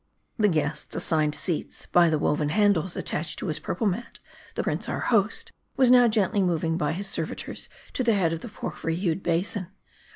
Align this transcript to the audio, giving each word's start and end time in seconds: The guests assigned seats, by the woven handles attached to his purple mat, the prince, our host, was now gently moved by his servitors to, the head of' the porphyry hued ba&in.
The 0.39 0.47
guests 0.47 0.95
assigned 0.95 1.35
seats, 1.35 1.85
by 1.91 2.09
the 2.09 2.17
woven 2.17 2.49
handles 2.49 2.97
attached 2.97 3.37
to 3.37 3.45
his 3.49 3.59
purple 3.59 3.85
mat, 3.85 4.17
the 4.55 4.63
prince, 4.63 4.89
our 4.89 4.99
host, 5.01 5.51
was 5.77 5.91
now 5.91 6.07
gently 6.07 6.41
moved 6.41 6.75
by 6.79 6.93
his 6.93 7.05
servitors 7.05 7.69
to, 7.93 8.03
the 8.03 8.15
head 8.15 8.33
of' 8.33 8.39
the 8.39 8.49
porphyry 8.49 8.95
hued 8.95 9.21
ba&in. 9.21 9.67